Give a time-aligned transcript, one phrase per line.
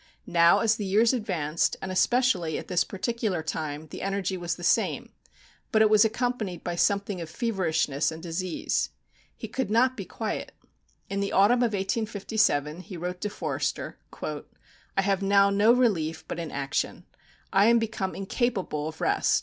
[0.25, 4.63] Now, as the years advanced, and especially at this particular time, the energy was the
[4.63, 5.11] same;
[5.71, 8.89] but it was accompanied by something of feverishness and disease.
[9.37, 10.53] He could not be quiet.
[11.07, 16.39] In the autumn of 1857 he wrote to Forster, "I have now no relief but
[16.39, 17.05] in action.
[17.53, 19.39] I am become incapable of rest.